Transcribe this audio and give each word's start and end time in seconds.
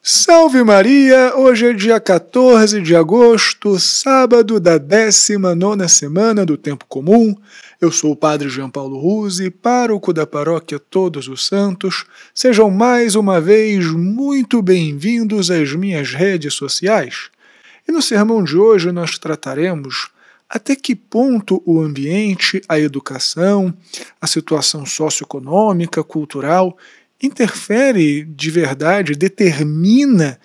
Salve 0.00 0.62
Maria! 0.62 1.34
Hoje 1.36 1.66
é 1.66 1.72
dia 1.72 2.00
14 2.00 2.80
de 2.80 2.94
agosto, 2.94 3.78
sábado 3.78 4.60
da 4.60 4.78
19 4.78 5.88
semana 5.88 6.46
do 6.46 6.56
Tempo 6.56 6.86
Comum. 6.88 7.34
Eu 7.80 7.90
sou 7.90 8.12
o 8.12 8.16
Padre 8.16 8.48
João 8.48 8.70
Paulo 8.70 8.98
Ruse, 8.98 9.50
pároco 9.50 10.12
da 10.12 10.24
Paróquia 10.24 10.78
Todos 10.78 11.26
os 11.26 11.44
Santos. 11.44 12.06
Sejam 12.32 12.70
mais 12.70 13.16
uma 13.16 13.40
vez 13.40 13.86
muito 13.86 14.62
bem-vindos 14.62 15.50
às 15.50 15.74
minhas 15.74 16.14
redes 16.14 16.54
sociais. 16.54 17.28
E 17.86 17.92
no 17.92 18.00
sermão 18.00 18.42
de 18.42 18.56
hoje 18.56 18.92
nós 18.92 19.18
trataremos 19.18 20.10
até 20.48 20.74
que 20.76 20.94
ponto 20.94 21.60
o 21.66 21.80
ambiente, 21.80 22.62
a 22.68 22.78
educação, 22.78 23.74
a 24.20 24.26
situação 24.26 24.86
socioeconômica, 24.86 26.02
cultural 26.02 26.78
interfere 27.22 28.24
de 28.24 28.50
verdade, 28.50 29.14
determina 29.14 30.38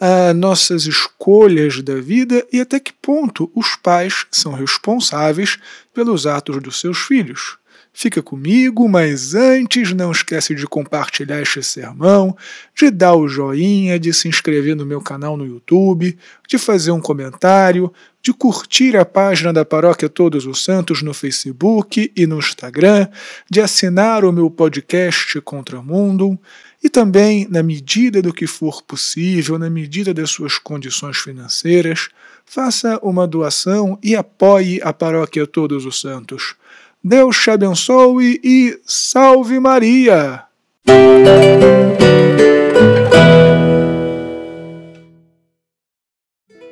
as 0.00 0.34
nossas 0.34 0.86
escolhas 0.86 1.82
da 1.82 1.96
vida 1.96 2.46
e 2.52 2.60
até 2.60 2.78
que 2.78 2.92
ponto 2.92 3.50
os 3.54 3.74
pais 3.76 4.26
são 4.30 4.52
responsáveis 4.52 5.58
pelos 5.92 6.26
atos 6.26 6.62
dos 6.62 6.78
seus 6.80 6.98
filhos. 6.98 7.58
Fica 7.92 8.22
comigo, 8.22 8.88
mas 8.88 9.34
antes 9.34 9.92
não 9.92 10.12
esquece 10.12 10.54
de 10.54 10.66
compartilhar 10.66 11.42
este 11.42 11.62
sermão, 11.62 12.36
de 12.76 12.90
dar 12.90 13.14
o 13.14 13.26
joinha, 13.26 13.98
de 13.98 14.12
se 14.12 14.28
inscrever 14.28 14.76
no 14.76 14.86
meu 14.86 15.00
canal 15.00 15.36
no 15.36 15.44
YouTube, 15.44 16.16
de 16.46 16.58
fazer 16.58 16.92
um 16.92 17.00
comentário, 17.00 17.92
de 18.22 18.32
curtir 18.32 18.96
a 18.96 19.04
página 19.04 19.52
da 19.52 19.64
Paróquia 19.64 20.08
Todos 20.08 20.46
os 20.46 20.62
Santos 20.62 21.02
no 21.02 21.12
Facebook 21.12 22.12
e 22.14 22.26
no 22.26 22.38
Instagram, 22.38 23.08
de 23.50 23.60
assinar 23.60 24.24
o 24.24 24.32
meu 24.32 24.50
podcast 24.50 25.40
Contra 25.40 25.82
Mundo 25.82 26.38
e 26.82 26.88
também, 26.88 27.46
na 27.50 27.62
medida 27.62 28.22
do 28.22 28.32
que 28.32 28.46
for 28.46 28.82
possível, 28.82 29.58
na 29.58 29.68
medida 29.68 30.14
das 30.14 30.30
suas 30.30 30.58
condições 30.58 31.18
financeiras, 31.18 32.08
faça 32.46 32.98
uma 33.02 33.26
doação 33.26 33.98
e 34.02 34.14
apoie 34.14 34.80
a 34.82 34.92
Paróquia 34.92 35.46
Todos 35.46 35.84
os 35.84 36.00
Santos. 36.00 36.54
Deus 37.02 37.40
te 37.40 37.50
abençoe 37.50 38.40
e 38.42 38.80
salve 38.84 39.60
Maria! 39.60 40.44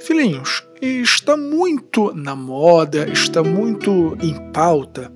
Filhinhos, 0.00 0.64
está 0.80 1.36
muito 1.36 2.14
na 2.14 2.36
moda, 2.36 3.08
está 3.10 3.42
muito 3.42 4.16
em 4.22 4.34
pauta 4.52 5.12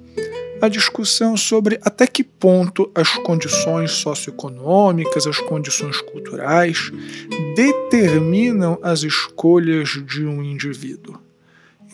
a 0.60 0.68
discussão 0.68 1.36
sobre 1.36 1.78
até 1.82 2.06
que 2.06 2.24
ponto 2.24 2.90
as 2.94 3.14
condições 3.18 3.92
socioeconômicas, 3.92 5.26
as 5.26 5.38
condições 5.38 6.00
culturais 6.00 6.90
determinam 7.54 8.78
as 8.82 9.02
escolhas 9.02 9.90
de 10.06 10.24
um 10.24 10.42
indivíduo. 10.42 11.25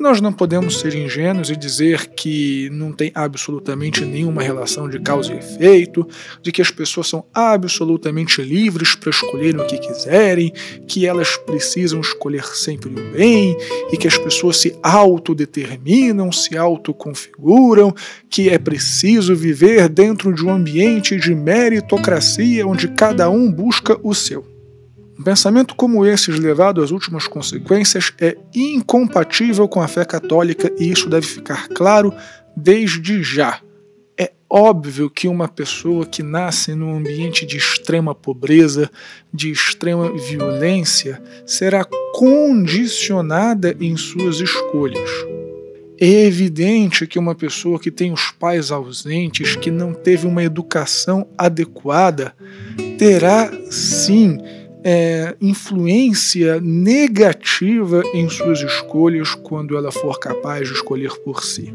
Nós 0.01 0.21
não 0.21 0.33
podemos 0.33 0.81
ser 0.81 0.95
ingênuos 0.95 1.51
e 1.51 1.57
dizer 1.57 2.07
que 2.09 2.71
não 2.73 2.93
tem 2.93 3.13
absolutamente 3.15 4.05
nenhuma 4.05 4.43
relação 4.43 4.89
de 4.89 4.99
causa 4.99 5.35
e 5.35 5.39
efeito, 5.39 6.09
de 6.41 6.51
que 6.51 6.63
as 6.63 6.71
pessoas 6.71 7.09
são 7.09 7.25
absolutamente 7.33 8.41
livres 8.43 8.95
para 8.95 9.11
escolher 9.11 9.55
o 9.59 9.67
que 9.67 9.79
quiserem, 9.79 10.53
que 10.89 11.07
elas 11.07 11.37
precisam 11.37 12.01
escolher 12.01 12.45
sempre 12.45 12.89
o 12.89 13.13
bem 13.13 13.57
e 13.93 13.97
que 13.99 14.09
as 14.09 14.17
pessoas 14.17 14.57
se 14.57 14.75
autodeterminam, 14.83 16.33
se 16.33 16.57
autoconfiguram, 16.57 17.95
que 18.31 18.49
é 18.49 18.59
preciso 18.59 19.37
viver 19.37 19.91
dentro 19.91 20.35
de 20.35 20.45
um 20.45 20.51
ambiente 20.51 21.19
de 21.19 21.35
meritocracia 21.35 22.67
onde 22.67 22.89
cada 22.89 23.29
um 23.29 23.53
busca 23.53 23.99
o 24.03 24.15
seu. 24.15 24.52
Um 25.23 25.25
pensamento 25.25 25.77
como 25.77 26.05
esse, 26.05 26.33
levado 26.33 26.83
às 26.83 26.91
últimas 26.91 27.29
consequências, 27.29 28.13
é 28.21 28.37
incompatível 28.53 29.69
com 29.69 29.81
a 29.81 29.87
fé 29.87 30.05
católica 30.05 30.69
e 30.77 30.91
isso 30.91 31.09
deve 31.09 31.25
ficar 31.25 31.69
claro 31.69 32.13
desde 32.57 33.23
já. 33.23 33.61
É 34.19 34.33
óbvio 34.51 35.09
que 35.09 35.29
uma 35.29 35.47
pessoa 35.47 36.05
que 36.05 36.25
nasce 36.25 36.75
num 36.75 36.97
ambiente 36.97 37.47
de 37.47 37.57
extrema 37.57 38.17
pobreza, 38.17 38.91
de 39.33 39.53
extrema 39.53 40.11
violência, 40.11 41.23
será 41.47 41.87
condicionada 42.13 43.77
em 43.79 43.97
suas 43.97 44.41
escolhas. 44.41 45.09
É 46.01 46.25
evidente 46.25 47.07
que 47.07 47.17
uma 47.17 47.37
pessoa 47.37 47.79
que 47.79 47.93
tem 47.93 48.13
os 48.13 48.33
pais 48.33 48.73
ausentes, 48.73 49.55
que 49.55 49.71
não 49.71 49.95
teve 49.95 50.27
uma 50.27 50.43
educação 50.43 51.29
adequada, 51.39 52.35
terá 52.99 53.53
sim 53.71 54.41
é, 54.85 55.37
influência 55.41 56.61
negativa 56.61 58.03
em 58.15 58.29
suas 58.29 58.61
escolhas 58.61 59.35
quando 59.35 59.77
ela 59.77 59.93
for 59.93 60.19
capaz 60.19 60.69
de 60.69 60.75
escolher 60.75 61.13
por 61.25 61.45
si. 61.45 61.73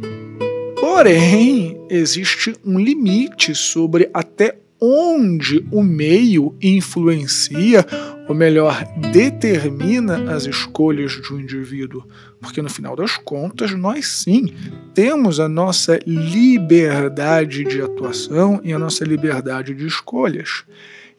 Porém, 0.80 1.80
existe 1.90 2.56
um 2.66 2.80
limite 2.80 3.56
sobre 3.56 4.10
até 4.14 4.58
onde 4.80 5.66
o 5.72 5.82
meio 5.82 6.56
influencia, 6.62 7.86
ou 8.28 8.36
melhor, 8.36 8.86
determina 9.12 10.32
as 10.32 10.46
escolhas 10.46 11.14
de 11.14 11.34
um 11.34 11.40
indivíduo. 11.40 12.06
Porque 12.40 12.62
no 12.62 12.70
final 12.70 12.96
das 12.96 13.18
contas, 13.18 13.72
nós 13.72 14.08
sim 14.08 14.54
temos 14.94 15.40
a 15.40 15.50
nossa 15.50 16.00
liberdade 16.06 17.64
de 17.64 17.82
atuação 17.82 18.62
e 18.64 18.72
a 18.72 18.78
nossa 18.78 19.04
liberdade 19.04 19.74
de 19.74 19.88
escolhas 19.88 20.64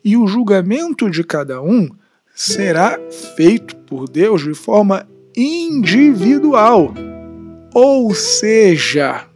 e 0.08 0.16
o 0.16 0.26
julgamento 0.26 1.10
de 1.10 1.22
cada 1.22 1.60
um 1.60 1.86
será 2.34 2.98
feito 3.36 3.76
por 3.76 4.08
Deus 4.08 4.42
de 4.42 4.54
forma 4.54 5.06
individual. 5.36 6.94
Ou 7.74 8.14
seja, 8.14 9.26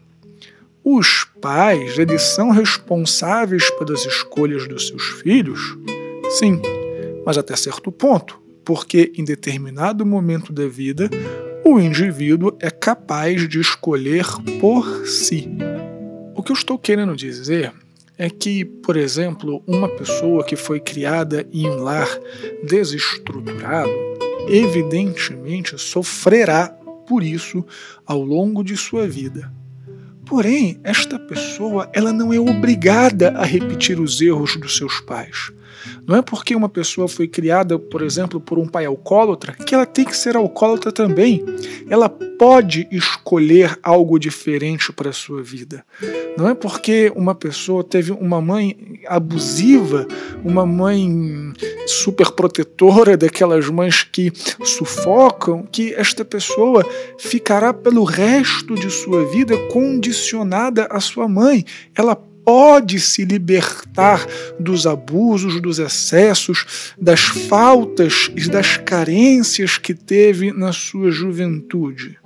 os 0.83 1.27
pais 1.43 1.99
eles 1.99 2.23
são 2.23 2.49
responsáveis 2.49 3.69
pelas 3.73 4.07
escolhas 4.07 4.67
dos 4.67 4.89
seus 4.89 5.03
filhos? 5.21 5.77
Sim, 6.39 6.59
mas 7.27 7.37
até 7.37 7.55
certo 7.55 7.93
ponto, 7.93 8.41
porque 8.65 9.13
em 9.15 9.27
determinado 9.27 10.07
momento 10.07 10.55
da 10.55 10.67
vida 10.67 11.11
o 11.67 11.79
indivíduo 11.79 12.57
é 12.59 12.71
capaz 12.71 13.47
de 13.47 13.61
escolher 13.61 14.25
por 14.59 15.07
si. 15.07 15.51
O 16.35 16.43
que 16.43 16.51
eu 16.51 16.57
estou 16.57 16.79
querendo 16.79 17.15
dizer 17.15 17.75
é 18.17 18.29
que, 18.29 18.65
por 18.65 18.97
exemplo, 18.97 19.63
uma 19.67 19.89
pessoa 19.89 20.45
que 20.45 20.57
foi 20.57 20.81
criada 20.81 21.47
em 21.53 21.69
um 21.69 21.83
lar 21.83 22.09
desestruturado, 22.65 23.91
evidentemente 24.49 25.79
sofrerá 25.79 26.69
por 27.07 27.23
isso 27.23 27.65
ao 28.07 28.23
longo 28.23 28.63
de 28.63 28.77
sua 28.77 29.07
vida. 29.07 29.53
Porém, 30.27 30.81
esta 30.85 31.19
pessoa 31.19 31.91
ela 31.93 32.13
não 32.13 32.33
é 32.33 32.39
obrigada 32.39 33.31
a 33.31 33.45
repetir 33.45 34.01
os 34.01 34.21
erros 34.21 34.57
dos 34.57 34.77
seus 34.77 35.01
pais. 35.01 35.53
Não 36.07 36.17
é 36.17 36.23
porque 36.23 36.55
uma 36.55 36.69
pessoa 36.69 37.09
foi 37.09 37.27
criada, 37.27 37.79
por 37.79 38.03
exemplo, 38.03 38.41
por 38.41 38.59
um 38.59 38.67
pai 38.67 38.87
alcoólatra, 38.87 39.53
que 39.53 39.75
ela 39.75 39.85
tem 39.85 40.05
que 40.05 40.17
ser 40.17 40.37
alcoólatra 40.37 40.93
também. 40.93 41.45
Ela 41.89 42.09
pode 42.43 42.89
escolher 42.91 43.79
algo 43.85 44.19
diferente 44.19 44.93
para 44.93 45.11
a 45.11 45.13
sua 45.13 45.41
vida. 45.45 45.85
Não 46.37 46.49
é 46.49 46.55
porque 46.55 47.13
uma 47.15 47.37
pessoa 47.37 47.85
teve 47.85 48.11
uma 48.11 48.41
mãe 48.41 48.99
abusiva, 49.07 50.09
uma 50.43 50.67
mãe 50.67 51.53
super 51.87 52.33
protetora, 52.33 53.17
daquelas 53.17 53.69
mães 53.69 54.03
que 54.03 54.33
sufocam, 54.65 55.65
que 55.71 55.95
esta 55.95 56.25
pessoa 56.25 56.85
ficará 57.17 57.73
pelo 57.73 58.03
resto 58.03 58.75
de 58.75 58.91
sua 58.91 59.25
vida 59.31 59.57
condicionada 59.69 60.89
à 60.91 60.99
sua 60.99 61.29
mãe. 61.29 61.65
Ela 61.95 62.17
pode 62.45 62.99
se 62.99 63.25
libertar 63.25 64.27
dos 64.59 64.85
abusos, 64.85 65.61
dos 65.61 65.79
excessos, 65.79 66.93
das 67.01 67.21
faltas 67.21 68.33
e 68.35 68.49
das 68.49 68.79
carências 68.79 69.79
que 69.79 69.95
teve 69.95 70.51
na 70.51 70.73
sua 70.73 71.13
juventude. 71.13 72.19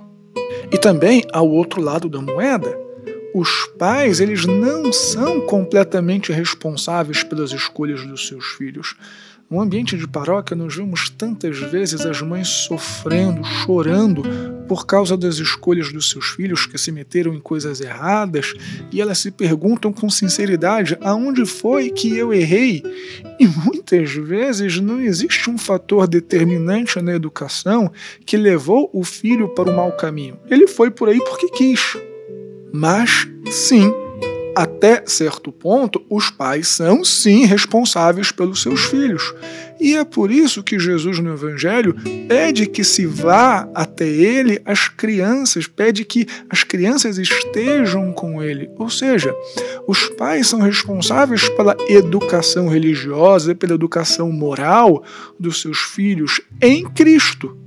E 0.71 0.77
também 0.77 1.23
ao 1.31 1.49
outro 1.49 1.81
lado 1.81 2.09
da 2.09 2.19
moeda, 2.21 2.77
os 3.33 3.67
pais 3.77 4.19
eles 4.19 4.45
não 4.45 4.91
são 4.91 5.41
completamente 5.41 6.31
responsáveis 6.31 7.23
pelas 7.23 7.51
escolhas 7.51 8.05
dos 8.05 8.27
seus 8.27 8.45
filhos. 8.45 8.95
No 9.49 9.61
ambiente 9.61 9.97
de 9.97 10.07
paróquia, 10.07 10.57
nós 10.57 10.75
vemos 10.75 11.09
tantas 11.09 11.57
vezes 11.57 12.05
as 12.05 12.21
mães 12.21 12.47
sofrendo, 12.47 13.43
chorando 13.43 14.23
por 14.67 14.85
causa 14.85 15.17
das 15.17 15.37
escolhas 15.37 15.91
dos 15.91 16.09
seus 16.09 16.27
filhos 16.27 16.65
que 16.65 16.77
se 16.77 16.91
meteram 16.91 17.33
em 17.33 17.39
coisas 17.39 17.81
erradas 17.81 18.53
e 18.91 19.01
elas 19.01 19.17
se 19.19 19.31
perguntam 19.31 19.91
com 19.91 20.09
sinceridade: 20.09 20.97
aonde 21.01 21.45
foi 21.45 21.89
que 21.89 22.15
eu 22.15 22.33
errei? 22.33 22.83
E 23.39 23.47
muitas 23.47 24.11
vezes 24.13 24.79
não 24.79 24.99
existe 24.99 25.49
um 25.49 25.57
fator 25.57 26.07
determinante 26.07 27.01
na 27.01 27.13
educação 27.13 27.91
que 28.25 28.37
levou 28.37 28.89
o 28.93 29.03
filho 29.03 29.49
para 29.49 29.69
o 29.69 29.75
mau 29.75 29.91
caminho. 29.91 30.39
Ele 30.49 30.67
foi 30.67 30.91
por 30.91 31.09
aí 31.09 31.19
porque 31.23 31.49
quis. 31.49 31.97
Mas, 32.73 33.27
sim, 33.49 33.91
até 34.57 35.03
certo 35.05 35.51
ponto, 35.51 36.03
os 36.09 36.31
pais 36.31 36.67
são 36.67 37.05
sim 37.05 37.45
responsáveis 37.45 38.31
pelos 38.31 38.61
seus 38.61 38.85
filhos. 38.85 39.33
E 39.79 39.95
é 39.95 40.03
por 40.03 40.31
isso 40.31 40.63
que 40.63 40.79
Jesus 40.79 41.19
no 41.19 41.33
Evangelho 41.33 41.95
pede 42.27 42.65
que 42.65 42.83
se 42.83 43.05
vá 43.05 43.67
até 43.73 44.07
ele 44.07 44.61
as 44.65 44.87
crianças, 44.87 45.67
pede 45.67 46.03
que 46.03 46.25
as 46.49 46.63
crianças 46.63 47.17
estejam 47.17 48.11
com 48.11 48.41
ele. 48.41 48.69
Ou 48.77 48.89
seja, 48.89 49.33
os 49.87 50.09
pais 50.09 50.47
são 50.47 50.59
responsáveis 50.59 51.47
pela 51.49 51.75
educação 51.87 52.67
religiosa, 52.67 53.55
pela 53.55 53.73
educação 53.73 54.31
moral 54.31 55.03
dos 55.39 55.61
seus 55.61 55.79
filhos 55.79 56.41
em 56.61 56.83
Cristo. 56.83 57.57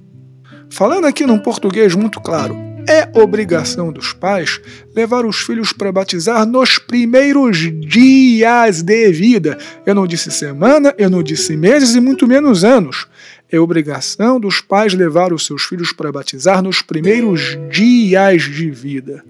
Falando 0.68 1.06
aqui 1.06 1.26
num 1.26 1.38
português 1.38 1.94
muito 1.94 2.20
claro, 2.20 2.69
é 2.88 3.08
obrigação 3.18 3.92
dos 3.92 4.12
pais 4.12 4.60
levar 4.94 5.24
os 5.24 5.40
filhos 5.40 5.72
para 5.72 5.92
batizar 5.92 6.46
nos 6.46 6.78
primeiros 6.78 7.58
dias 7.80 8.82
de 8.82 9.12
vida. 9.12 9.58
Eu 9.86 9.94
não 9.94 10.06
disse 10.06 10.30
semana, 10.30 10.94
eu 10.98 11.10
não 11.10 11.22
disse 11.22 11.56
meses 11.56 11.94
e 11.94 12.00
muito 12.00 12.26
menos 12.26 12.64
anos. 12.64 13.06
É 13.50 13.58
obrigação 13.58 14.38
dos 14.38 14.60
pais 14.60 14.94
levar 14.94 15.32
os 15.32 15.44
seus 15.44 15.62
filhos 15.62 15.92
para 15.92 16.12
batizar 16.12 16.62
nos 16.62 16.82
primeiros 16.82 17.58
dias 17.70 18.42
de 18.42 18.70
vida. 18.70 19.24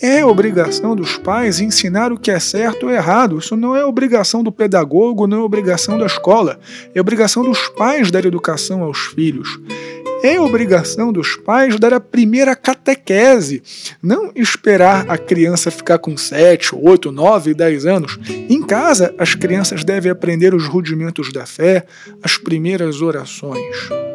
É 0.00 0.24
obrigação 0.24 0.96
dos 0.96 1.16
pais 1.16 1.60
ensinar 1.60 2.10
o 2.10 2.18
que 2.18 2.30
é 2.30 2.40
certo 2.40 2.86
ou 2.86 2.92
errado. 2.92 3.38
Isso 3.38 3.56
não 3.56 3.76
é 3.76 3.84
obrigação 3.84 4.42
do 4.42 4.50
pedagogo, 4.50 5.28
não 5.28 5.38
é 5.38 5.40
obrigação 5.42 5.96
da 5.96 6.06
escola. 6.06 6.58
É 6.92 7.00
obrigação 7.00 7.44
dos 7.44 7.68
pais 7.68 8.10
dar 8.10 8.24
educação 8.24 8.82
aos 8.82 8.98
filhos. 8.98 9.60
É 10.22 10.40
obrigação 10.40 11.12
dos 11.12 11.34
pais 11.36 11.78
dar 11.78 11.92
a 11.92 12.00
primeira 12.00 12.54
catequese, 12.54 13.62
não 14.02 14.30
esperar 14.36 15.10
a 15.10 15.18
criança 15.18 15.70
ficar 15.70 15.98
com 15.98 16.16
7, 16.16 16.74
8, 16.74 17.10
9, 17.10 17.54
10 17.54 17.86
anos. 17.86 18.18
Em 18.48 18.62
casa, 18.62 19.14
as 19.18 19.34
crianças 19.34 19.82
devem 19.82 20.12
aprender 20.12 20.54
os 20.54 20.66
rudimentos 20.66 21.32
da 21.32 21.44
fé, 21.44 21.84
as 22.22 22.38
primeiras 22.38 23.02
orações 23.02 24.11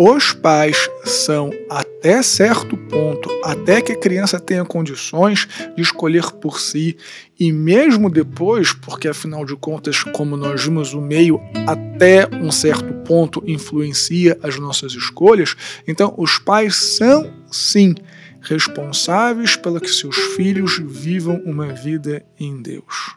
os 0.00 0.32
pais 0.32 0.88
são, 1.04 1.50
até 1.68 2.22
certo 2.22 2.76
ponto, 2.76 3.28
até 3.42 3.82
que 3.82 3.90
a 3.90 3.98
criança 3.98 4.38
tenha 4.38 4.64
condições 4.64 5.48
de 5.74 5.82
escolher 5.82 6.30
por 6.34 6.60
si, 6.60 6.96
e 7.38 7.50
mesmo 7.52 8.08
depois, 8.08 8.72
porque 8.72 9.08
afinal 9.08 9.44
de 9.44 9.56
contas, 9.56 10.04
como 10.04 10.36
nós 10.36 10.62
vimos, 10.62 10.94
o 10.94 11.00
meio 11.00 11.40
até 11.66 12.28
um 12.32 12.52
certo 12.52 12.94
ponto 13.04 13.42
influencia 13.44 14.38
as 14.40 14.56
nossas 14.56 14.92
escolhas, 14.92 15.56
então 15.84 16.14
os 16.16 16.38
pais 16.38 16.76
são, 16.76 17.34
sim, 17.50 17.92
responsáveis 18.40 19.56
pela 19.56 19.80
que 19.80 19.90
seus 19.90 20.16
filhos 20.36 20.78
vivam 20.78 21.42
uma 21.44 21.72
vida 21.72 22.24
em 22.38 22.62
Deus. 22.62 23.16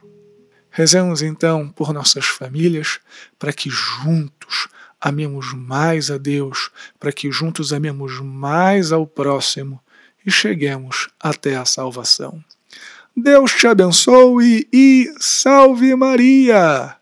Rezemos 0.71 1.21
então 1.21 1.69
por 1.69 1.93
nossas 1.93 2.25
famílias, 2.25 2.99
para 3.37 3.53
que 3.53 3.69
juntos 3.69 4.67
amemos 5.01 5.53
mais 5.53 6.11
a 6.11 6.17
Deus, 6.17 6.69
para 6.99 7.11
que 7.11 7.31
juntos 7.31 7.73
amemos 7.73 8.21
mais 8.21 8.91
ao 8.91 9.07
próximo 9.07 9.81
e 10.25 10.31
cheguemos 10.31 11.09
até 11.19 11.55
a 11.55 11.65
salvação. 11.65 12.43
Deus 13.17 13.51
te 13.51 13.67
abençoe 13.67 14.67
e 14.71 15.11
salve 15.19 15.95
Maria! 15.95 17.00